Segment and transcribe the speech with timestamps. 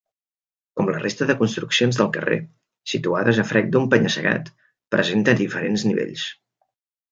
[0.79, 2.39] Com la resta de construccions del carrer,
[2.95, 4.51] situades a frec d'un penya-segat,
[4.97, 6.27] presenta diferents nivells.